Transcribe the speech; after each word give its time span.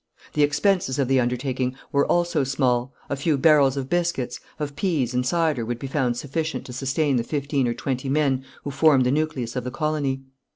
The 0.33 0.41
expenses 0.41 0.97
of 0.97 1.07
the 1.07 1.19
undertaking 1.19 1.75
were 1.91 2.07
also 2.07 2.43
small: 2.43 2.91
a 3.07 3.15
few 3.15 3.37
barrels 3.37 3.77
of 3.77 3.87
biscuits, 3.87 4.39
of 4.57 4.75
pease 4.75 5.13
and 5.13 5.23
cider 5.23 5.63
would 5.63 5.77
be 5.77 5.85
found 5.85 6.17
sufficient 6.17 6.65
to 6.65 6.73
sustain 6.73 7.17
the 7.17 7.23
fifteen 7.23 7.67
or 7.67 7.75
twenty 7.75 8.09
men 8.09 8.43
who 8.63 8.71
formed 8.71 9.05
the 9.05 9.11
nucleus 9.11 9.55
of 9.55 9.63
the 9.63 9.69
colony. 9.69 10.23